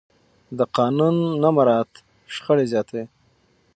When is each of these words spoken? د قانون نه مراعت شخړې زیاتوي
د 0.57 0.59
قانون 0.77 1.15
نه 1.41 1.49
مراعت 1.55 1.91
شخړې 2.35 2.65
زیاتوي 2.73 3.03